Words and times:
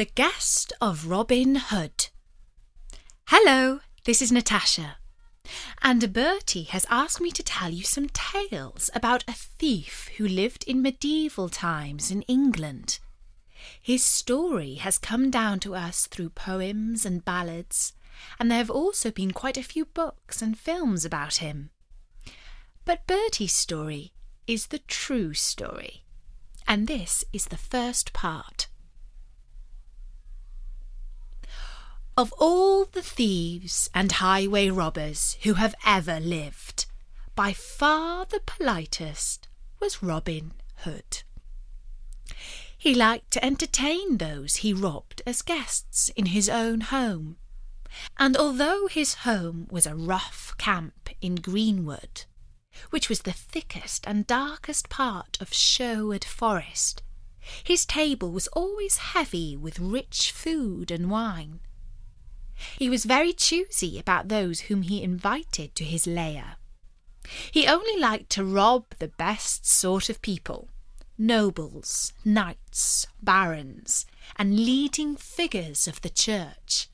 The 0.00 0.06
Guest 0.06 0.72
of 0.80 1.08
Robin 1.08 1.56
Hood. 1.56 2.08
Hello, 3.26 3.80
this 4.06 4.22
is 4.22 4.32
Natasha. 4.32 4.96
And 5.82 6.14
Bertie 6.14 6.62
has 6.62 6.86
asked 6.88 7.20
me 7.20 7.30
to 7.32 7.42
tell 7.42 7.68
you 7.68 7.82
some 7.82 8.08
tales 8.08 8.88
about 8.94 9.24
a 9.28 9.34
thief 9.34 10.08
who 10.16 10.26
lived 10.26 10.64
in 10.66 10.80
medieval 10.80 11.50
times 11.50 12.10
in 12.10 12.22
England. 12.22 12.98
His 13.78 14.02
story 14.02 14.76
has 14.76 14.96
come 14.96 15.30
down 15.30 15.60
to 15.60 15.74
us 15.74 16.06
through 16.06 16.30
poems 16.30 17.04
and 17.04 17.22
ballads, 17.22 17.92
and 18.38 18.50
there 18.50 18.56
have 18.56 18.70
also 18.70 19.10
been 19.10 19.32
quite 19.32 19.58
a 19.58 19.62
few 19.62 19.84
books 19.84 20.40
and 20.40 20.58
films 20.58 21.04
about 21.04 21.44
him. 21.44 21.68
But 22.86 23.06
Bertie's 23.06 23.52
story 23.52 24.14
is 24.46 24.68
the 24.68 24.78
true 24.78 25.34
story, 25.34 26.04
and 26.66 26.86
this 26.88 27.22
is 27.34 27.44
the 27.44 27.58
first 27.58 28.14
part. 28.14 28.69
Of 32.16 32.32
all 32.38 32.84
the 32.84 33.02
thieves 33.02 33.88
and 33.94 34.12
highway 34.12 34.68
robbers 34.68 35.38
who 35.42 35.54
have 35.54 35.74
ever 35.86 36.20
lived, 36.20 36.86
by 37.34 37.52
far 37.52 38.26
the 38.26 38.40
politest 38.40 39.48
was 39.78 40.02
Robin 40.02 40.52
Hood. 40.78 41.22
He 42.76 42.94
liked 42.94 43.30
to 43.32 43.44
entertain 43.44 44.18
those 44.18 44.56
he 44.56 44.72
robbed 44.72 45.22
as 45.24 45.40
guests 45.40 46.10
in 46.16 46.26
his 46.26 46.48
own 46.48 46.80
home, 46.80 47.36
and 48.18 48.36
although 48.36 48.86
his 48.88 49.14
home 49.26 49.66
was 49.70 49.86
a 49.86 49.94
rough 49.94 50.54
camp 50.58 51.10
in 51.20 51.36
Greenwood, 51.36 52.24
which 52.90 53.08
was 53.08 53.20
the 53.20 53.32
thickest 53.32 54.06
and 54.06 54.26
darkest 54.26 54.88
part 54.88 55.38
of 55.40 55.54
Sherwood 55.54 56.24
Forest, 56.24 57.02
his 57.64 57.86
table 57.86 58.32
was 58.32 58.48
always 58.48 58.96
heavy 58.98 59.56
with 59.56 59.78
rich 59.78 60.32
food 60.32 60.90
and 60.90 61.10
wine. 61.10 61.60
He 62.78 62.90
was 62.90 63.04
very 63.04 63.32
choosy 63.32 63.98
about 63.98 64.28
those 64.28 64.60
whom 64.62 64.82
he 64.82 65.02
invited 65.02 65.74
to 65.74 65.84
his 65.84 66.06
lair. 66.06 66.56
He 67.52 67.66
only 67.66 67.98
liked 67.98 68.30
to 68.30 68.44
rob 68.44 68.86
the 68.98 69.08
best 69.08 69.66
sort 69.66 70.08
of 70.08 70.22
people 70.22 70.68
nobles, 71.18 72.14
knights, 72.24 73.06
barons, 73.22 74.06
and 74.36 74.58
leading 74.58 75.16
figures 75.16 75.86
of 75.86 76.00
the 76.00 76.08
church. 76.08 76.88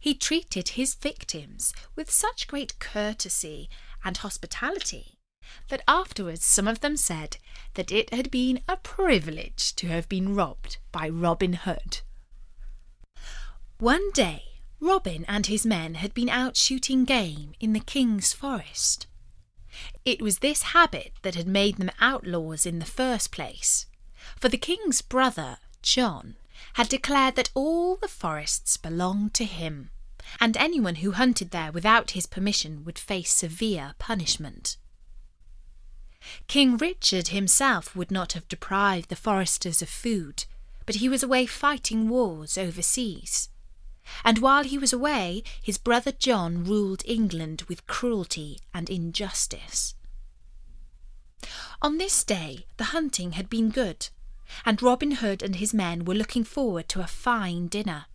He 0.00 0.14
treated 0.14 0.70
his 0.70 0.94
victims 0.94 1.72
with 1.94 2.10
such 2.10 2.48
great 2.48 2.80
courtesy 2.80 3.70
and 4.04 4.16
hospitality 4.16 5.18
that 5.68 5.84
afterwards 5.86 6.44
some 6.44 6.66
of 6.66 6.80
them 6.80 6.96
said 6.96 7.36
that 7.74 7.92
it 7.92 8.12
had 8.12 8.32
been 8.32 8.62
a 8.68 8.76
privilege 8.76 9.76
to 9.76 9.86
have 9.86 10.08
been 10.08 10.34
robbed 10.34 10.78
by 10.90 11.08
Robin 11.08 11.52
Hood. 11.52 12.00
One 13.78 14.10
day 14.10 14.55
Robin 14.80 15.24
and 15.26 15.46
his 15.46 15.64
men 15.64 15.94
had 15.94 16.12
been 16.12 16.28
out 16.28 16.56
shooting 16.56 17.04
game 17.04 17.54
in 17.60 17.72
the 17.72 17.80
king's 17.80 18.32
forest. 18.32 19.06
It 20.04 20.20
was 20.20 20.38
this 20.38 20.62
habit 20.62 21.12
that 21.22 21.34
had 21.34 21.48
made 21.48 21.76
them 21.76 21.90
outlaws 22.00 22.66
in 22.66 22.78
the 22.78 22.84
first 22.84 23.30
place, 23.30 23.86
for 24.38 24.48
the 24.48 24.58
king's 24.58 25.02
brother, 25.02 25.58
John, 25.82 26.36
had 26.74 26.88
declared 26.88 27.36
that 27.36 27.50
all 27.54 27.96
the 27.96 28.08
forests 28.08 28.76
belonged 28.76 29.34
to 29.34 29.44
him, 29.44 29.90
and 30.40 30.56
anyone 30.56 30.96
who 30.96 31.12
hunted 31.12 31.50
there 31.50 31.72
without 31.72 32.12
his 32.12 32.26
permission 32.26 32.84
would 32.84 32.98
face 32.98 33.32
severe 33.32 33.94
punishment. 33.98 34.76
King 36.48 36.76
Richard 36.76 37.28
himself 37.28 37.94
would 37.94 38.10
not 38.10 38.32
have 38.32 38.48
deprived 38.48 39.08
the 39.08 39.16
foresters 39.16 39.80
of 39.80 39.88
food, 39.88 40.44
but 40.84 40.96
he 40.96 41.08
was 41.08 41.22
away 41.22 41.46
fighting 41.46 42.08
wars 42.08 42.58
overseas 42.58 43.48
and 44.24 44.38
while 44.38 44.64
he 44.64 44.78
was 44.78 44.92
away, 44.92 45.42
his 45.62 45.78
brother 45.78 46.12
John 46.12 46.64
ruled 46.64 47.02
England 47.04 47.62
with 47.68 47.86
cruelty 47.86 48.60
and 48.72 48.88
injustice. 48.88 49.94
On 51.82 51.98
this 51.98 52.24
day 52.24 52.66
the 52.76 52.84
hunting 52.84 53.32
had 53.32 53.50
been 53.50 53.70
good, 53.70 54.08
and 54.64 54.82
Robin 54.82 55.12
Hood 55.12 55.42
and 55.42 55.56
his 55.56 55.74
men 55.74 56.04
were 56.04 56.14
looking 56.14 56.44
forward 56.44 56.88
to 56.90 57.00
a 57.00 57.06
fine 57.06 57.66
dinner. 57.66 58.06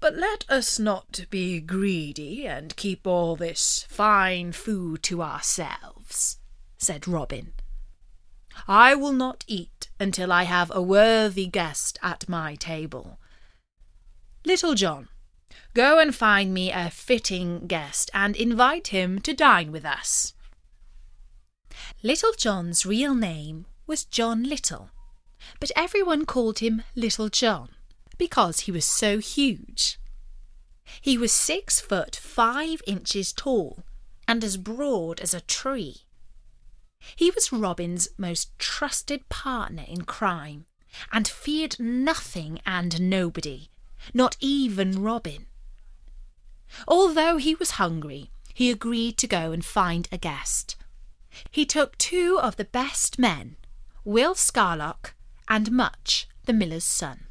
But 0.00 0.14
let 0.14 0.44
us 0.48 0.78
not 0.78 1.26
be 1.28 1.60
greedy 1.60 2.46
and 2.46 2.76
keep 2.76 3.06
all 3.06 3.34
this 3.34 3.84
fine 3.88 4.52
food 4.52 5.02
to 5.04 5.22
ourselves, 5.22 6.38
said 6.76 7.08
Robin. 7.08 7.52
I 8.68 8.94
will 8.94 9.12
not 9.12 9.44
eat 9.48 9.90
until 9.98 10.32
I 10.32 10.44
have 10.44 10.70
a 10.72 10.82
worthy 10.82 11.46
guest 11.46 11.98
at 12.02 12.28
my 12.28 12.54
table, 12.54 13.18
Little 14.48 14.72
John, 14.72 15.08
go 15.74 15.98
and 15.98 16.14
find 16.14 16.54
me 16.54 16.72
a 16.72 16.88
fitting 16.88 17.66
guest 17.66 18.10
and 18.14 18.34
invite 18.34 18.86
him 18.86 19.18
to 19.18 19.34
dine 19.34 19.70
with 19.70 19.84
us. 19.84 20.32
Little 22.02 22.32
John's 22.32 22.86
real 22.86 23.14
name 23.14 23.66
was 23.86 24.06
John 24.06 24.44
Little, 24.44 24.88
but 25.60 25.70
everyone 25.76 26.24
called 26.24 26.60
him 26.60 26.82
Little 26.96 27.28
John 27.28 27.68
because 28.16 28.60
he 28.60 28.72
was 28.72 28.86
so 28.86 29.18
huge. 29.18 30.00
He 31.02 31.18
was 31.18 31.30
six 31.30 31.78
foot 31.78 32.16
five 32.16 32.80
inches 32.86 33.34
tall 33.34 33.82
and 34.26 34.42
as 34.42 34.56
broad 34.56 35.20
as 35.20 35.34
a 35.34 35.42
tree. 35.42 36.04
He 37.16 37.30
was 37.30 37.52
Robin's 37.52 38.08
most 38.16 38.58
trusted 38.58 39.28
partner 39.28 39.84
in 39.86 40.06
crime 40.06 40.64
and 41.12 41.28
feared 41.28 41.78
nothing 41.78 42.62
and 42.64 42.98
nobody 42.98 43.68
not 44.14 44.36
even 44.40 45.02
Robin. 45.02 45.46
Although 46.86 47.36
he 47.36 47.54
was 47.54 47.72
hungry, 47.72 48.30
he 48.54 48.70
agreed 48.70 49.16
to 49.18 49.26
go 49.26 49.52
and 49.52 49.64
find 49.64 50.08
a 50.10 50.18
guest. 50.18 50.76
He 51.50 51.64
took 51.64 51.96
two 51.98 52.38
of 52.40 52.56
the 52.56 52.64
best 52.64 53.18
men, 53.18 53.56
Will 54.04 54.34
Scarlock 54.34 55.14
and 55.48 55.70
Much, 55.70 56.28
the 56.46 56.52
miller's 56.52 56.84
son, 56.84 57.26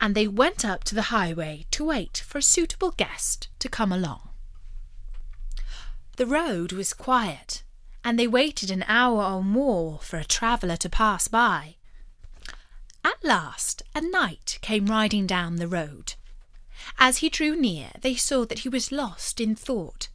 and 0.00 0.14
they 0.14 0.28
went 0.28 0.64
up 0.64 0.84
to 0.84 0.94
the 0.94 1.10
highway 1.10 1.66
to 1.72 1.84
wait 1.84 2.18
for 2.26 2.38
a 2.38 2.42
suitable 2.42 2.92
guest 2.92 3.48
to 3.58 3.68
come 3.68 3.92
along. 3.92 4.30
The 6.16 6.26
road 6.26 6.72
was 6.72 6.92
quiet, 6.92 7.62
and 8.04 8.18
they 8.18 8.26
waited 8.26 8.70
an 8.70 8.84
hour 8.88 9.22
or 9.22 9.42
more 9.42 9.98
for 10.00 10.18
a 10.18 10.24
traveller 10.24 10.76
to 10.76 10.88
pass 10.88 11.28
by. 11.28 11.76
At 13.04 13.22
last 13.24 13.82
a 13.94 14.00
knight 14.00 14.58
came 14.60 14.86
riding 14.86 15.26
down 15.26 15.56
the 15.56 15.68
road. 15.68 16.14
As 16.98 17.18
he 17.18 17.28
drew 17.28 17.56
near, 17.56 17.90
they 18.00 18.14
saw 18.14 18.44
that 18.46 18.60
he 18.60 18.68
was 18.68 18.92
lost 18.92 19.40
in 19.40 19.54
thought, 19.54 20.08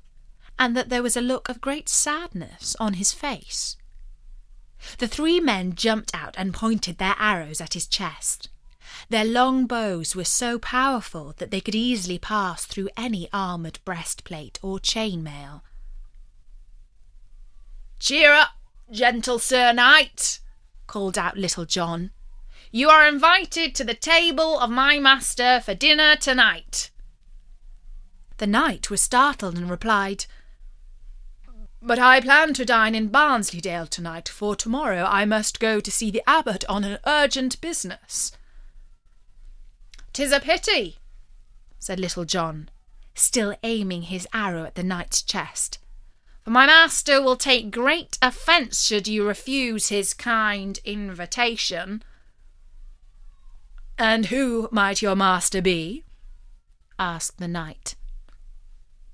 and 0.57 0.75
that 0.75 0.89
there 0.89 1.03
was 1.03 1.17
a 1.17 1.21
look 1.21 1.49
of 1.49 1.61
great 1.61 1.89
sadness 1.89 2.75
on 2.79 2.93
his 2.93 3.11
face. 3.11 3.77
The 4.97 5.07
three 5.07 5.39
men 5.39 5.75
jumped 5.75 6.13
out 6.13 6.35
and 6.37 6.53
pointed 6.53 6.97
their 6.97 7.15
arrows 7.17 7.61
at 7.61 7.73
his 7.73 7.87
chest. 7.87 8.49
Their 9.09 9.25
long 9.25 9.65
bows 9.65 10.15
were 10.15 10.25
so 10.25 10.59
powerful 10.59 11.33
that 11.37 11.51
they 11.51 11.61
could 11.61 11.75
easily 11.75 12.19
pass 12.19 12.65
through 12.65 12.89
any 12.97 13.29
armoured 13.31 13.79
breastplate 13.85 14.59
or 14.61 14.79
chain 14.79 15.23
mail. 15.23 15.63
Cheer 17.99 18.33
up, 18.33 18.49
gentle 18.91 19.39
Sir 19.39 19.71
Knight, 19.73 20.39
called 20.87 21.17
out 21.17 21.37
Little 21.37 21.65
John, 21.65 22.11
you 22.75 22.89
are 22.89 23.07
invited 23.07 23.75
to 23.75 23.83
the 23.83 23.93
table 23.93 24.59
of 24.59 24.67
my 24.67 24.97
master 24.97 25.61
for 25.63 25.75
dinner 25.75 26.15
tonight. 26.15 26.89
The 28.37 28.47
knight 28.47 28.89
was 28.89 28.99
startled 28.99 29.55
and 29.55 29.69
replied, 29.69 30.25
But 31.83 31.99
I 31.99 32.19
plan 32.19 32.55
to 32.55 32.65
dine 32.65 32.95
in 32.95 33.11
Barnsleydale 33.11 33.87
tonight, 33.89 34.27
for 34.27 34.55
tomorrow 34.55 35.05
I 35.07 35.23
must 35.23 35.59
go 35.59 35.79
to 35.79 35.91
see 35.91 36.09
the 36.09 36.27
abbot 36.27 36.65
on 36.67 36.83
an 36.83 36.97
urgent 37.05 37.61
business. 37.61 38.31
"'Tis 40.11 40.31
a 40.31 40.39
pity, 40.39 40.97
said 41.77 41.99
Little 41.99 42.25
John, 42.25 42.71
still 43.13 43.55
aiming 43.61 44.03
his 44.03 44.27
arrow 44.33 44.63
at 44.63 44.73
the 44.73 44.81
knight's 44.81 45.21
chest. 45.21 45.77
For 46.43 46.49
my 46.49 46.65
master 46.65 47.21
will 47.21 47.37
take 47.37 47.69
great 47.69 48.17
offence 48.19 48.83
should 48.83 49.07
you 49.07 49.27
refuse 49.27 49.89
his 49.89 50.15
kind 50.15 50.79
invitation. 50.83 52.01
And 53.97 54.27
who 54.27 54.69
might 54.71 55.01
your 55.01 55.15
master 55.15 55.61
be? 55.61 56.03
asked 56.97 57.37
the 57.37 57.47
knight. 57.47 57.95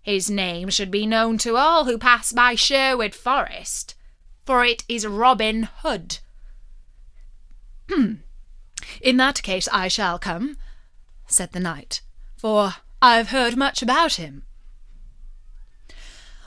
His 0.01 0.29
name 0.29 0.69
should 0.69 0.89
be 0.89 1.05
known 1.05 1.37
to 1.39 1.57
all 1.57 1.85
who 1.85 1.97
pass 1.97 2.31
by 2.31 2.55
Sherwood 2.55 3.13
Forest, 3.13 3.95
for 4.45 4.63
it 4.63 4.83
is 4.87 5.05
Robin 5.05 5.69
Hood. 5.83 6.19
In 9.01 9.17
that 9.17 9.43
case 9.43 9.67
I 9.71 9.87
shall 9.87 10.17
come, 10.17 10.57
said 11.27 11.51
the 11.51 11.59
knight, 11.59 12.01
for 12.37 12.75
I 13.01 13.17
have 13.17 13.29
heard 13.29 13.57
much 13.57 13.81
about 13.81 14.13
him. 14.13 14.43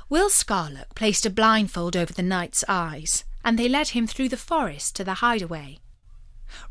Will 0.08 0.28
Scarlock 0.28 0.94
placed 0.94 1.24
a 1.24 1.30
blindfold 1.30 1.96
over 1.96 2.12
the 2.12 2.22
knight's 2.22 2.64
eyes, 2.68 3.24
and 3.44 3.58
they 3.58 3.68
led 3.68 3.88
him 3.88 4.06
through 4.06 4.28
the 4.28 4.36
forest 4.36 4.96
to 4.96 5.04
the 5.04 5.14
hideaway. 5.14 5.78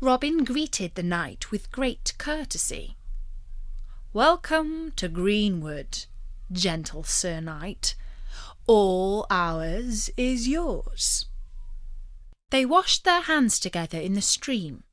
Robin 0.00 0.44
greeted 0.44 0.94
the 0.94 1.02
knight 1.02 1.50
with 1.50 1.72
great 1.72 2.12
courtesy. 2.18 2.96
Welcome 4.12 4.92
to 4.96 5.08
Greenwood, 5.08 6.06
gentle 6.50 7.02
Sir 7.02 7.40
Knight. 7.40 7.94
All 8.66 9.26
ours 9.30 10.10
is 10.16 10.46
yours. 10.46 11.26
They 12.50 12.66
washed 12.66 13.04
their 13.04 13.22
hands 13.22 13.58
together 13.58 13.98
in 13.98 14.12
the 14.12 14.22
stream, 14.22 14.84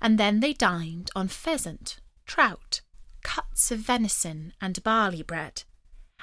and 0.00 0.18
then 0.18 0.40
they 0.40 0.54
dined 0.54 1.10
on 1.14 1.28
pheasant, 1.28 2.00
trout, 2.24 2.80
cuts 3.22 3.70
of 3.70 3.80
venison, 3.80 4.54
and 4.60 4.82
barley 4.82 5.22
bread, 5.22 5.64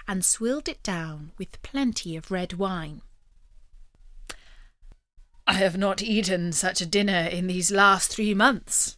and 0.07 0.25
swilled 0.25 0.67
it 0.67 0.81
down 0.81 1.31
with 1.38 1.61
plenty 1.61 2.15
of 2.15 2.31
red 2.31 2.53
wine. 2.53 3.01
I 5.45 5.54
have 5.54 5.78
not 5.78 6.01
eaten 6.01 6.54
such 6.54 6.80
a 6.80 6.86
dinner 6.86 7.28
in 7.30 7.48
these 7.48 7.72
last 7.72 8.10
three 8.12 8.34
months, 8.34 8.98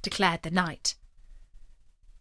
declared 0.00 0.42
the 0.42 0.50
knight. 0.50 0.94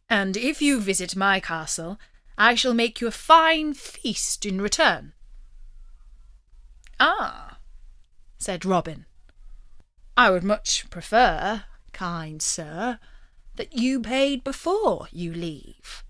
And 0.10 0.36
if 0.36 0.62
you 0.62 0.82
visit 0.82 1.16
my 1.16 1.40
castle, 1.40 2.00
I 2.38 2.56
shall 2.56 2.74
make 2.74 3.02
you 3.02 3.08
a 3.08 3.12
fine 3.12 3.74
feast 3.74 4.46
in 4.46 4.62
return. 4.62 5.14
Ah, 7.00 7.60
said 8.38 8.66
Robin. 8.66 9.06
I 10.18 10.32
would 10.32 10.44
much 10.44 10.90
prefer, 10.90 11.64
kind 11.94 12.42
sir, 12.42 13.00
that 13.56 13.74
you 13.74 14.00
paid 14.00 14.44
before 14.44 15.08
you 15.12 15.34
leave, 15.34 16.04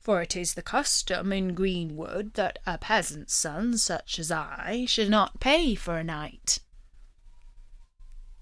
for 0.00 0.22
it 0.22 0.36
is 0.36 0.54
the 0.54 0.62
custom 0.62 1.32
in 1.32 1.54
Greenwood 1.54 2.34
that 2.34 2.58
a 2.66 2.78
peasant's 2.78 3.34
son 3.34 3.78
such 3.78 4.18
as 4.18 4.32
I 4.32 4.86
should 4.88 5.08
not 5.08 5.40
pay 5.40 5.74
for 5.74 5.96
a 5.98 6.04
knight. 6.04 6.58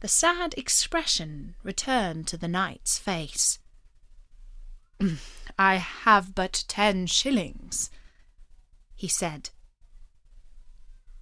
The 0.04 0.08
sad 0.08 0.52
expression 0.58 1.54
returned 1.62 2.26
to 2.26 2.36
the 2.36 2.46
knight's 2.46 2.98
face. 2.98 3.58
Mm, 5.00 5.16
I 5.58 5.76
have 5.76 6.34
but 6.34 6.64
ten 6.68 7.06
shillings, 7.06 7.90
he 8.94 9.08
said, 9.08 9.48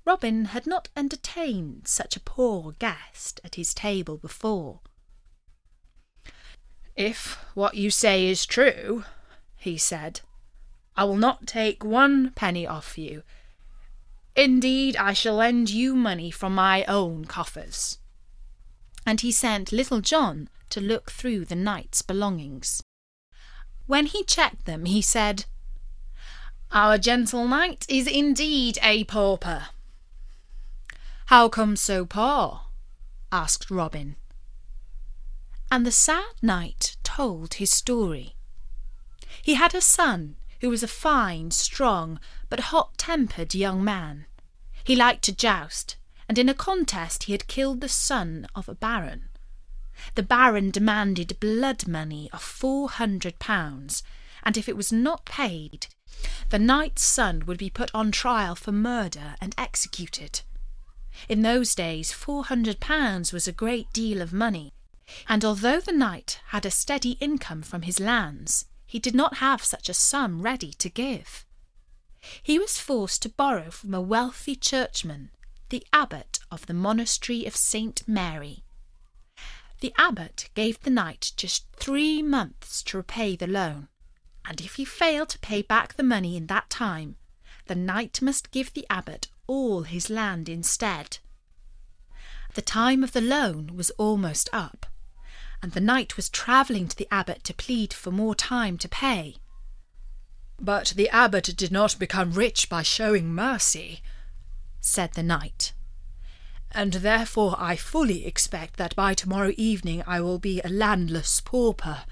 Robin 0.04 0.46
had 0.46 0.66
not 0.66 0.88
entertained 0.96 1.86
such 1.86 2.16
a 2.16 2.20
poor 2.26 2.72
guest 2.80 3.40
at 3.44 3.54
his 3.54 3.72
table 3.72 4.16
before. 4.16 4.80
If 6.96 7.38
what 7.54 7.76
you 7.76 7.88
say 7.88 8.26
is 8.26 8.44
true, 8.44 9.04
he 9.54 9.78
said, 9.78 10.22
I 10.96 11.04
will 11.04 11.14
not 11.14 11.46
take 11.46 11.84
one 11.84 12.32
penny 12.32 12.66
off 12.66 12.98
you. 12.98 13.22
Indeed, 14.34 14.96
I 14.96 15.12
shall 15.12 15.36
lend 15.36 15.70
you 15.70 15.94
money 15.94 16.32
from 16.32 16.56
my 16.56 16.84
own 16.86 17.26
coffers. 17.26 17.98
And 19.04 19.20
he 19.20 19.32
sent 19.32 19.72
Little 19.72 20.00
John 20.00 20.48
to 20.70 20.80
look 20.80 21.10
through 21.10 21.44
the 21.44 21.56
knight's 21.56 22.02
belongings. 22.02 22.82
When 23.86 24.06
he 24.06 24.24
checked 24.24 24.64
them, 24.64 24.84
he 24.84 25.02
said, 25.02 25.44
Our 26.70 26.98
gentle 26.98 27.46
knight 27.46 27.84
is 27.88 28.06
indeed 28.06 28.78
a 28.82 29.04
pauper. 29.04 29.66
How 31.26 31.48
come 31.48 31.76
so 31.76 32.04
poor? 32.04 32.62
asked 33.30 33.70
Robin. 33.70 34.16
And 35.70 35.86
the 35.86 35.92
sad 35.92 36.34
knight 36.42 36.96
told 37.02 37.54
his 37.54 37.70
story. 37.70 38.36
He 39.42 39.54
had 39.54 39.74
a 39.74 39.80
son 39.80 40.36
who 40.60 40.70
was 40.70 40.82
a 40.82 40.88
fine, 40.88 41.50
strong, 41.50 42.20
but 42.48 42.60
hot 42.70 42.96
tempered 42.96 43.54
young 43.54 43.82
man. 43.82 44.26
He 44.84 44.94
liked 44.94 45.22
to 45.24 45.34
joust, 45.34 45.96
and 46.28 46.38
in 46.38 46.48
a 46.48 46.54
contest 46.54 47.24
he 47.24 47.32
had 47.32 47.46
killed 47.46 47.80
the 47.80 47.88
son 47.88 48.46
of 48.54 48.68
a 48.68 48.74
baron. 48.74 49.28
The 50.14 50.22
baron 50.22 50.70
demanded 50.70 51.38
blood 51.40 51.86
money 51.86 52.30
of 52.32 52.42
four 52.42 52.88
hundred 52.88 53.38
pounds, 53.38 54.02
and 54.42 54.56
if 54.56 54.68
it 54.68 54.76
was 54.76 54.92
not 54.92 55.24
paid, 55.24 55.86
the 56.50 56.58
knight's 56.58 57.02
son 57.02 57.44
would 57.46 57.58
be 57.58 57.70
put 57.70 57.90
on 57.94 58.10
trial 58.10 58.54
for 58.54 58.72
murder 58.72 59.34
and 59.40 59.54
executed. 59.58 60.42
In 61.28 61.42
those 61.42 61.74
days, 61.74 62.12
four 62.12 62.44
hundred 62.44 62.80
pounds 62.80 63.32
was 63.32 63.46
a 63.46 63.52
great 63.52 63.92
deal 63.92 64.22
of 64.22 64.32
money, 64.32 64.72
and 65.28 65.44
although 65.44 65.80
the 65.80 65.92
knight 65.92 66.40
had 66.48 66.64
a 66.64 66.70
steady 66.70 67.12
income 67.20 67.62
from 67.62 67.82
his 67.82 68.00
lands, 68.00 68.64
he 68.86 68.98
did 68.98 69.14
not 69.14 69.36
have 69.38 69.64
such 69.64 69.88
a 69.88 69.94
sum 69.94 70.42
ready 70.42 70.72
to 70.74 70.88
give. 70.88 71.44
He 72.42 72.58
was 72.58 72.78
forced 72.78 73.22
to 73.22 73.28
borrow 73.28 73.70
from 73.70 73.94
a 73.94 74.00
wealthy 74.00 74.54
churchman, 74.54 75.30
the 75.72 75.86
abbot 75.90 76.38
of 76.50 76.66
the 76.66 76.74
monastery 76.74 77.46
of 77.46 77.56
St. 77.56 78.06
Mary. 78.06 78.62
The 79.80 79.94
abbot 79.96 80.50
gave 80.54 80.78
the 80.78 80.90
knight 80.90 81.32
just 81.34 81.64
three 81.76 82.22
months 82.22 82.82
to 82.82 82.98
repay 82.98 83.36
the 83.36 83.46
loan, 83.46 83.88
and 84.44 84.60
if 84.60 84.74
he 84.74 84.84
failed 84.84 85.30
to 85.30 85.38
pay 85.38 85.62
back 85.62 85.94
the 85.94 86.02
money 86.02 86.36
in 86.36 86.46
that 86.48 86.68
time, 86.68 87.16
the 87.68 87.74
knight 87.74 88.20
must 88.20 88.50
give 88.50 88.74
the 88.74 88.86
abbot 88.90 89.28
all 89.46 89.84
his 89.84 90.10
land 90.10 90.46
instead. 90.46 91.16
The 92.52 92.60
time 92.60 93.02
of 93.02 93.12
the 93.12 93.22
loan 93.22 93.74
was 93.74 93.88
almost 93.92 94.50
up, 94.52 94.84
and 95.62 95.72
the 95.72 95.80
knight 95.80 96.18
was 96.18 96.28
travelling 96.28 96.86
to 96.88 96.96
the 96.96 97.08
abbot 97.10 97.44
to 97.44 97.54
plead 97.54 97.94
for 97.94 98.10
more 98.10 98.34
time 98.34 98.76
to 98.76 98.90
pay. 98.90 99.36
But 100.60 100.92
the 100.96 101.08
abbot 101.08 101.56
did 101.56 101.72
not 101.72 101.98
become 101.98 102.32
rich 102.32 102.68
by 102.68 102.82
showing 102.82 103.34
mercy, 103.34 104.02
said 104.82 105.12
the 105.14 105.22
knight, 105.22 105.72
and 106.72 106.92
therefore 106.94 107.54
I 107.56 107.76
fully 107.76 108.26
expect 108.26 108.76
that 108.76 108.96
by 108.96 109.14
tomorrow 109.14 109.52
evening 109.56 110.02
I 110.06 110.20
will 110.20 110.40
be 110.40 110.60
a 110.60 110.68
landless 110.68 111.40
pauper. 111.40 112.02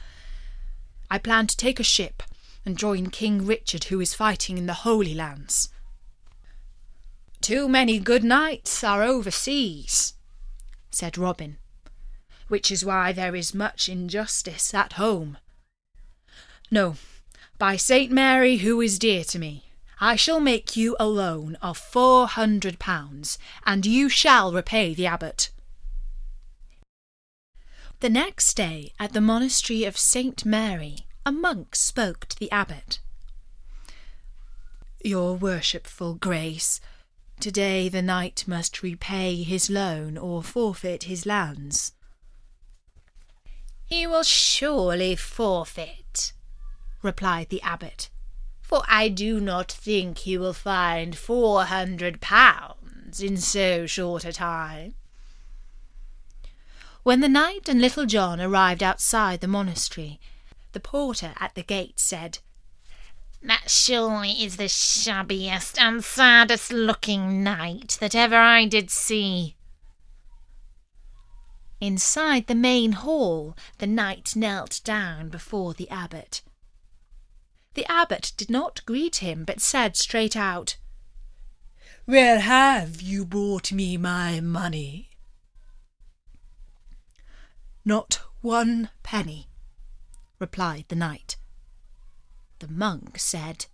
I 1.11 1.19
plan 1.19 1.49
to 1.49 1.57
take 1.57 1.81
a 1.81 1.85
ship 1.85 2.23
and 2.65 2.79
join 2.79 3.11
King 3.11 3.45
Richard, 3.45 3.85
who 3.85 4.01
is 4.01 4.15
fighting 4.15 4.57
in 4.57 4.67
the 4.67 4.85
Holy 4.85 5.15
Lands. 5.15 5.71
Too 7.41 7.69
many 7.69 7.99
good 7.99 8.23
knights 8.23 8.85
are 8.85 9.03
overseas, 9.03 10.15
said 10.91 11.19
Robin, 11.19 11.57
which 12.49 12.71
is 12.71 12.85
why 12.85 13.13
there 13.13 13.35
is 13.35 13.53
much 13.53 13.89
injustice 13.89 14.73
at 14.75 14.93
home. 14.93 15.39
No, 16.71 16.97
by 17.59 17.77
St. 17.77 18.13
Mary, 18.13 18.59
who 18.59 18.81
is 18.81 18.99
dear 18.99 19.25
to 19.25 19.39
me, 19.39 19.70
I 20.01 20.17
shall 20.17 20.41
make 20.41 20.77
you 20.77 20.97
a 20.99 21.07
loan 21.07 21.57
of 21.63 21.77
four 21.77 22.27
hundred 22.27 22.79
pounds, 22.79 23.39
and 23.67 23.85
you 23.85 24.09
shall 24.09 24.53
repay 24.53 24.95
the 24.95 25.07
abbot. 25.07 25.51
The 28.01 28.09
next 28.09 28.55
day, 28.55 28.93
at 28.99 29.13
the 29.13 29.21
monastery 29.21 29.85
of 29.85 29.99
St. 29.99 30.45
Mary, 30.45 31.07
a 31.27 31.31
monk 31.31 31.77
spoke 31.77 32.27
to 32.27 32.39
the 32.39 32.51
abbot. 32.51 32.99
Your 35.05 35.37
worshipful 35.37 36.15
grace, 36.15 36.81
Today 37.41 37.89
the 37.89 38.03
knight 38.03 38.45
must 38.47 38.83
repay 38.83 39.43
his 39.43 39.71
loan 39.71 40.19
or 40.19 40.43
forfeit 40.43 41.05
his 41.05 41.25
lands. 41.25 41.95
He 43.87 44.07
will 44.07 44.25
surely 44.25 45.17
forfeit, 45.17 46.35
replied 47.01 47.49
the 47.49 47.63
abbot, 47.63 48.11
for 48.71 48.85
I 48.87 49.09
do 49.09 49.41
not 49.41 49.73
think 49.73 50.19
he 50.19 50.39
will 50.39 50.53
find 50.53 51.19
four 51.19 51.65
hundred 51.65 52.21
pounds 52.21 53.21
in 53.21 53.37
so 53.37 53.85
short 53.85 54.25
a 54.25 54.33
time. 54.33 54.95
When 57.03 57.19
the 57.19 57.29
knight 57.29 57.69
and 57.69 57.81
Little 57.81 58.07
John 58.07 58.41
arrived 58.41 58.81
outside 58.81 59.41
the 59.41 59.49
monastery, 59.49 60.21
the 60.71 60.79
porter 60.79 61.33
at 61.41 61.57
the 61.57 61.65
gate 61.65 61.99
said, 61.99 62.39
that 63.43 63.69
surely 63.69 64.31
is 64.45 64.57
the 64.57 64.69
shabbiest 64.69 65.77
and 65.77 66.05
saddest 66.05 66.71
looking 66.71 67.43
knight 67.43 67.99
that 68.01 68.15
ever 68.15 68.37
I 68.37 68.67
did 68.67 68.89
see. 68.89 69.57
Inside 71.81 72.47
the 72.47 72.55
main 72.55 72.93
hall, 72.93 73.57
the 73.79 73.89
knight 73.89 74.37
knelt 74.37 74.81
down 74.85 75.29
before 75.29 75.75
the 75.75 75.91
abbot. 75.91 76.43
The 77.75 77.91
abbot 77.91 78.33
did 78.37 78.51
not 78.51 78.85
greet 78.85 79.17
him, 79.17 79.45
but 79.45 79.61
said 79.61 79.97
straight 79.97 80.37
out, 80.37 80.77
Where 82.05 82.41
have 82.41 83.01
you 83.01 83.25
brought 83.25 83.71
me 83.71 83.97
my 83.97 84.41
money? 84.41 85.11
Not 87.85 88.21
one 88.41 88.91
penny, 89.03 89.49
replied 90.39 90.87
the 90.89 90.97
knight. 90.97 91.37
The 92.59 92.69
monk 92.69 93.19
said, 93.19 93.67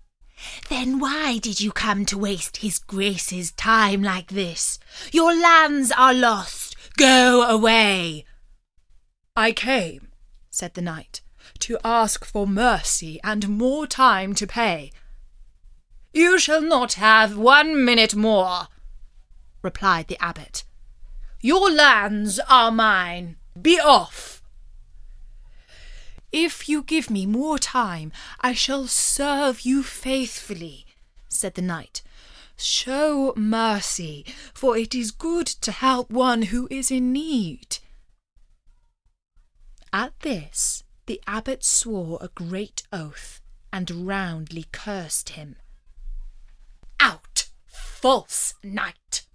Then 0.68 0.98
why 0.98 1.38
did 1.38 1.60
you 1.60 1.72
come 1.72 2.04
to 2.06 2.18
waste 2.18 2.58
his 2.58 2.78
grace's 2.78 3.50
time 3.52 4.02
like 4.02 4.28
this? 4.28 4.78
Your 5.12 5.34
lands 5.34 5.90
are 5.90 6.14
lost. 6.14 6.76
Go 6.96 7.42
away. 7.42 8.26
I 9.34 9.52
came, 9.52 10.08
said 10.50 10.74
the 10.74 10.82
knight, 10.82 11.22
to 11.56 11.78
ask 11.84 12.24
for 12.24 12.46
mercy 12.46 13.20
and 13.24 13.48
more 13.48 13.86
time 13.86 14.34
to 14.34 14.46
pay. 14.46 14.92
You 16.12 16.38
shall 16.38 16.62
not 16.62 16.94
have 16.94 17.36
one 17.36 17.84
minute 17.84 18.14
more, 18.14 18.68
replied 19.62 20.08
the 20.08 20.22
abbot. 20.22 20.64
Your 21.40 21.70
lands 21.70 22.40
are 22.48 22.70
mine, 22.70 23.36
Be 23.60 23.78
off! 23.78 24.42
If 26.32 26.68
you 26.68 26.82
give 26.82 27.10
me 27.10 27.24
more 27.26 27.58
time, 27.58 28.12
I 28.40 28.52
shall 28.52 28.86
serve 28.86 29.60
you 29.62 29.82
faithfully, 29.82 30.86
said 31.28 31.54
the 31.54 31.62
knight. 31.62 32.02
Show 32.56 33.34
mercy, 33.36 34.24
for 34.54 34.76
it 34.76 34.94
is 34.94 35.10
good 35.10 35.46
to 35.46 35.72
help 35.72 36.10
one 36.10 36.42
who 36.42 36.66
is 36.70 36.90
in 36.90 37.12
need. 37.12 37.78
At 39.92 40.18
this, 40.20 40.82
the 41.06 41.20
abbot 41.26 41.64
swore 41.64 42.18
a 42.20 42.28
great 42.28 42.82
oath 42.92 43.40
and 43.72 44.06
roundly 44.06 44.66
cursed 44.72 45.30
him. 45.30 45.56
Out, 47.00 47.48
false 47.66 48.54
knight! 48.62 49.26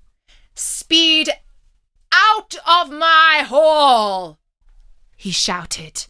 Speed 0.54 1.30
out 2.12 2.56
of 2.68 2.92
my 2.92 3.46
hall! 3.48 4.40
he 5.16 5.32
shouted. 5.32 6.08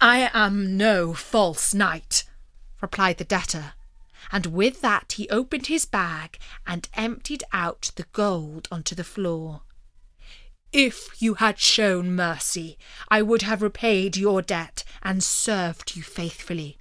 I 0.00 0.30
am 0.32 0.76
no 0.76 1.12
false 1.12 1.74
knight, 1.74 2.24
replied 2.80 3.18
the 3.18 3.24
debtor, 3.24 3.74
and 4.32 4.46
with 4.46 4.80
that 4.80 5.12
he 5.12 5.28
opened 5.28 5.66
his 5.66 5.84
bag 5.84 6.38
and 6.66 6.88
emptied 6.94 7.42
out 7.52 7.90
the 7.96 8.06
gold 8.12 8.68
onto 8.70 8.94
the 8.94 9.04
floor. 9.04 9.62
If 10.72 11.20
you 11.20 11.34
had 11.34 11.58
shown 11.58 12.14
mercy, 12.14 12.78
I 13.08 13.22
would 13.22 13.42
have 13.42 13.60
repaid 13.60 14.16
your 14.16 14.40
debt 14.40 14.84
and 15.02 15.22
served 15.22 15.96
you 15.96 16.02
faithfully. 16.02 16.78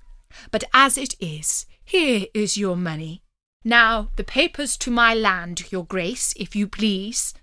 But 0.52 0.64
as 0.74 0.98
it 0.98 1.16
is, 1.20 1.66
here 1.84 2.28
is 2.36 2.56
your 2.56 2.78
money. 2.78 3.24
Now 3.64 4.12
the 4.16 4.24
papers 4.24 4.78
to 4.78 4.92
my 4.92 5.16
land, 5.16 5.72
your 5.72 5.86
grace, 5.86 6.34
if 6.38 6.56
you 6.56 6.68
please. 6.68 7.34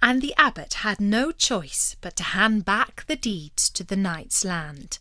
And 0.00 0.22
the 0.22 0.34
abbot 0.38 0.74
had 0.74 1.00
no 1.00 1.30
choice 1.30 1.94
but 2.00 2.16
to 2.16 2.22
hand 2.22 2.64
back 2.64 3.04
the 3.06 3.16
deeds 3.16 3.68
to 3.70 3.84
the 3.84 3.96
knight's 3.96 4.44
land, 4.44 4.98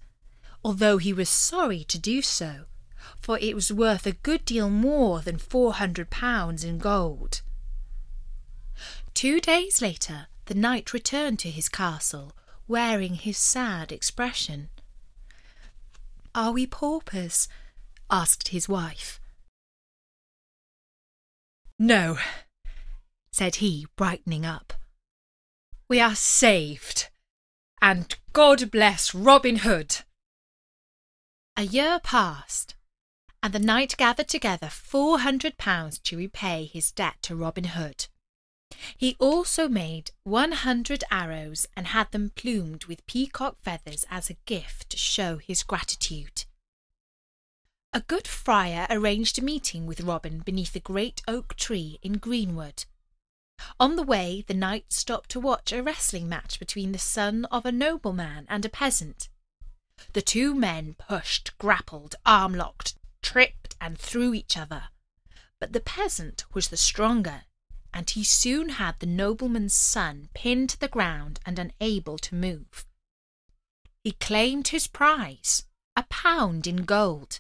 although 0.63 0.98
he 0.98 1.13
was 1.13 1.29
sorry 1.29 1.84
to 1.86 1.98
do 1.98 2.22
so, 2.22 2.65
for 3.22 3.39
it 3.39 3.55
was 3.55 3.72
worth 3.72 4.05
a 4.05 4.12
good 4.12 4.43
deal 4.43 4.69
more 4.69 5.22
than 5.22 5.38
four 5.38 5.74
hundred 5.74 6.10
pounds 6.10 6.63
in 6.63 6.79
gold. 6.79 7.41
Two 9.17 9.39
days 9.39 9.81
later, 9.81 10.27
the 10.45 10.53
knight 10.53 10.93
returned 10.93 11.39
to 11.39 11.50
his 11.50 11.69
castle, 11.69 12.33
wearing 12.67 13.15
his 13.15 13.36
sad 13.36 13.91
expression. 13.91 14.69
Are 16.36 16.51
we 16.51 16.67
paupers? 16.67 17.47
asked 18.12 18.50
his 18.50 18.69
wife. 18.69 19.19
No, 21.79 22.19
said 23.31 23.55
he, 23.55 23.88
brightening 23.95 24.45
up. 24.45 24.74
We 25.89 26.00
are 26.00 26.13
saved, 26.13 27.09
and 27.81 28.15
God 28.33 28.69
bless 28.69 29.15
Robin 29.15 29.55
Hood. 29.55 30.01
A 31.55 31.63
year 31.63 32.00
passed, 32.03 32.75
and 33.41 33.51
the 33.51 33.57
knight 33.57 33.95
gathered 33.97 34.27
together 34.27 34.69
four 34.69 35.21
hundred 35.21 35.57
pounds 35.57 35.97
to 36.01 36.17
repay 36.17 36.69
his 36.71 36.91
debt 36.91 37.15
to 37.24 37.36
Robin 37.36 37.63
Hood. 37.63 38.05
He 38.96 39.15
also 39.19 39.67
made 39.67 40.12
one 40.24 40.51
hundred 40.51 41.03
arrows 41.10 41.67
and 41.75 41.88
had 41.88 42.12
them 42.12 42.31
plumed 42.36 42.86
with 42.86 43.05
peacock 43.07 43.57
feathers 43.60 44.05
as 44.10 44.29
a 44.29 44.38
gift 44.46 44.89
to 44.91 44.98
show 44.98 45.38
his 45.38 45.63
gratitude. 45.63 46.46
A 47.93 48.01
good 48.01 48.27
friar 48.27 48.86
arranged 48.89 49.39
a 49.39 49.43
meeting 49.43 49.88
with 49.88 50.01
Robin 50.01 50.39
beneath 50.39 50.75
a 50.75 50.79
great 50.79 51.22
oak 51.27 51.55
tree 51.55 51.98
in 52.01 52.19
Greenwood. 52.19 52.86
On 53.79 53.96
the 53.96 54.03
way, 54.03 54.43
the 54.46 54.53
knight 54.53 54.93
stopped 54.93 55.31
to 55.31 55.39
watch 55.39 55.72
a 55.72 55.81
wrestling 55.81 56.29
match 56.29 56.60
between 56.60 56.91
the 56.91 57.00
son 57.00 57.46
of 57.46 57.65
a 57.65 57.72
nobleman 57.72 58.46
and 58.48 58.63
a 58.63 58.69
peasant. 58.69 59.29
The 60.13 60.22
two 60.22 60.53
men 60.53 60.96
pushed, 61.00 61.57
grappled, 61.57 62.15
arm 62.25 62.53
locked, 62.53 62.93
tripped, 63.24 63.75
and 63.81 63.98
threw 63.98 64.36
each 64.36 64.55
other. 64.55 64.89
But 65.60 65.74
the 65.74 65.79
peasant 65.79 66.46
was 66.53 66.67
the 66.67 66.77
stronger 66.77 67.46
and 67.94 68.10
he 68.10 68.24
soon 68.24 68.70
had 68.70 69.00
the 69.00 69.06
nobleman's 69.06 69.75
son 69.75 70.29
pinned 70.34 70.70
to 70.72 70.79
the 70.79 70.88
ground 70.88 71.39
and 71.46 71.60
unable 71.60 72.17
to 72.20 72.36
move. 72.36 72.86
He 74.03 74.12
claimed 74.12 74.70
his 74.70 74.88
prize, 74.88 75.63
a 75.96 76.03
pound 76.03 76.67
in 76.67 76.84
gold, 76.84 77.39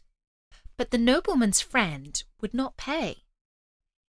but 0.77 0.91
the 0.91 0.97
nobleman's 0.97 1.61
friend 1.61 2.23
would 2.41 2.53
not 2.53 2.77
pay. 2.77 3.23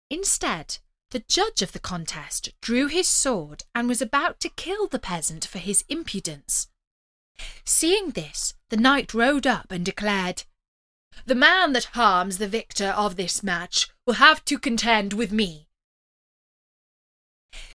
Instead, 0.10 0.79
the 1.12 1.20
judge 1.20 1.62
of 1.62 1.72
the 1.72 1.79
contest 1.79 2.50
drew 2.62 2.88
his 2.88 3.08
sword 3.08 3.63
and 3.74 3.88
was 3.88 4.01
about 4.01 4.39
to 4.41 4.50
kill 4.50 4.88
the 4.88 5.00
peasant 5.00 5.46
for 5.46 5.60
his 5.60 5.86
impudence. 5.88 6.67
Seeing 7.63 8.12
this, 8.12 8.56
the 8.70 8.77
knight 8.77 9.13
rode 9.13 9.48
up 9.48 9.72
and 9.72 9.86
declared, 9.86 10.44
The 11.25 11.36
man 11.36 11.74
that 11.74 11.96
harms 11.96 12.38
the 12.38 12.48
victor 12.48 12.89
of 12.89 13.15
this 13.15 13.44
match 13.44 13.89
will 14.06 14.15
have 14.15 14.44
to 14.46 14.60
contend 14.60 15.13
with 15.13 15.32
me. 15.32 15.66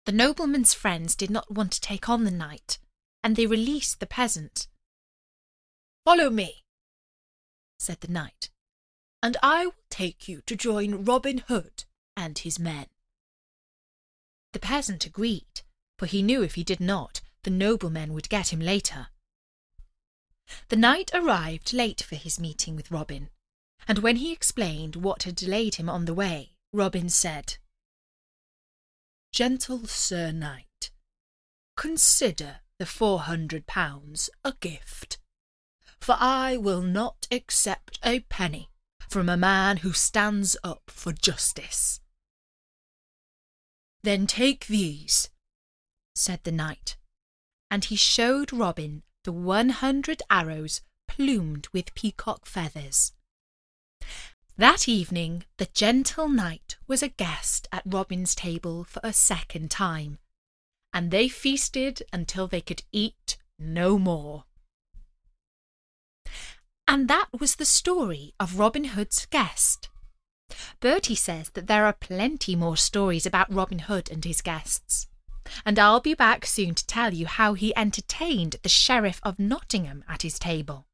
The 0.07 0.13
nobleman's 0.13 0.75
friends 0.75 1.15
did 1.15 1.31
not 1.31 1.51
want 1.51 1.73
to 1.73 1.81
take 1.81 2.09
on 2.09 2.25
the 2.25 2.31
knight, 2.31 2.79
and 3.23 3.37
they 3.37 3.47
released 3.47 4.01
the 4.01 4.07
peasant. 4.07 4.67
Follow 6.05 6.31
me, 6.31 6.65
said 7.79 8.01
the 8.01 8.13
knight, 8.13 8.51
and 9.23 9.37
I 9.43 9.67
will 9.67 9.75
take 9.91 10.27
you 10.27 10.41
to 10.47 10.57
join 10.57 11.05
Robin 11.05 11.39
Hood 11.39 11.85
and 12.17 12.39
his 12.39 12.59
men. 12.59 12.87
The 14.53 14.59
peasant 14.59 15.07
agreed, 15.07 15.63
for 15.99 16.07
he 16.07 16.23
knew 16.23 16.43
if 16.43 16.55
he 16.55 16.65
did 16.65 16.81
not, 16.81 17.21
the 17.43 17.51
noblemen 17.51 18.13
would 18.15 18.29
get 18.29 18.53
him 18.53 18.61
later. 18.61 19.09
The 20.69 20.77
knight 20.77 21.11
arrived 21.15 21.73
late 21.73 22.03
for 22.03 22.17
his 22.17 22.41
meeting 22.41 22.75
with 22.75 22.91
Robin, 22.91 23.31
and 23.87 24.01
when 24.01 24.17
he 24.17 24.33
explained 24.33 24.97
what 24.97 25.23
had 25.23 25.37
delayed 25.37 25.77
him 25.77 25.89
on 25.89 26.07
the 26.07 26.15
way, 26.15 26.57
Robin 26.73 27.09
said, 27.09 27.59
Gentle 29.33 29.87
Sir 29.87 30.33
Knight, 30.33 30.91
consider 31.77 32.61
the 32.79 32.87
four 32.87 33.21
hundred 33.21 33.67
pounds 33.67 34.29
a 34.45 34.55
gift, 34.61 35.19
for 36.01 36.17
I 36.19 36.57
will 36.57 36.83
not 36.83 37.29
accept 37.31 38.01
a 38.05 38.21
penny 38.21 38.71
from 39.09 39.29
a 39.29 39.37
man 39.37 39.79
who 39.79 39.93
stands 39.93 40.57
up 40.65 40.83
for 40.89 41.13
justice. 41.13 42.01
Then 44.03 44.27
take 44.27 44.67
these, 44.67 45.31
said 46.15 46.41
the 46.43 46.53
knight, 46.53 46.97
and 47.71 47.85
he 47.85 47.97
showed 47.97 48.53
Robin 48.53 49.05
the 49.23 49.33
one 49.33 49.69
hundred 49.69 50.23
arrows 50.29 50.81
plumed 51.07 51.69
with 51.73 51.95
peacock 51.95 52.47
feathers. 52.47 53.13
That 54.61 54.91
evening, 54.91 55.45
the 55.57 55.71
gentle 55.73 56.29
knight 56.29 56.77
was 56.87 57.03
a 57.03 57.09
guest 57.09 57.67
at 57.73 57.83
Robin's 57.87 58.35
table 58.35 58.85
for 58.85 59.01
a 59.03 59.11
second 59.11 59.71
time, 59.71 60.19
and 60.93 61.11
they 61.11 61.29
feasted 61.29 62.03
until 62.13 62.47
they 62.47 62.61
could 62.61 62.83
eat 62.93 63.39
no 63.59 63.99
more. 63.99 64.45
And 66.87 67.09
that 67.09 67.29
was 67.41 67.57
the 67.57 67.65
story 67.65 68.35
of 68.39 68.59
Robin 68.59 68.85
Hood's 68.85 69.25
guest. 69.25 69.89
Bertie 70.79 71.15
says 71.15 71.49
that 71.55 71.67
there 71.67 71.87
are 71.87 71.95
plenty 71.95 72.55
more 72.55 72.77
stories 72.77 73.25
about 73.25 73.51
Robin 73.51 73.79
Hood 73.79 74.11
and 74.11 74.23
his 74.23 74.43
guests. 74.43 75.07
And 75.65 75.79
I'll 75.79 76.01
be 76.01 76.13
back 76.13 76.45
soon 76.45 76.75
to 76.75 76.87
tell 76.87 77.15
you 77.15 77.25
how 77.25 77.55
he 77.55 77.75
entertained 77.75 78.57
the 78.63 78.69
Sheriff 78.69 79.21
of 79.23 79.39
Nottingham 79.39 80.05
at 80.07 80.21
his 80.21 80.39
table. 80.39 80.87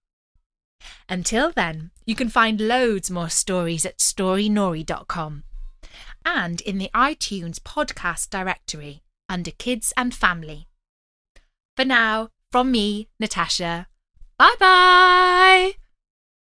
Until 1.08 1.52
then, 1.52 1.90
you 2.04 2.14
can 2.14 2.28
find 2.28 2.60
loads 2.60 3.10
more 3.10 3.28
stories 3.28 3.86
at 3.86 4.00
storynory.com 4.00 5.44
and 6.24 6.60
in 6.62 6.78
the 6.78 6.90
iTunes 6.94 7.60
podcast 7.60 8.30
directory 8.30 9.02
under 9.28 9.52
Kids 9.52 9.92
and 9.96 10.14
Family. 10.14 10.66
For 11.76 11.84
now, 11.84 12.30
from 12.50 12.70
me, 12.70 13.08
Natasha, 13.20 13.86
bye 14.38 14.54
bye! 14.58 15.85